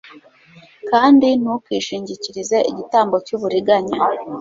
kandi 0.89 1.27
ntukishingikirize 1.41 2.57
igitambo 2.71 3.15
cy'uburiganya 3.25 3.97